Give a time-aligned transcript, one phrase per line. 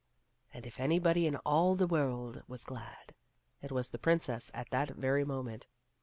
[0.51, 3.13] And if anybody in all of the world was glad,
[3.61, 5.67] it was the princess at that very moment.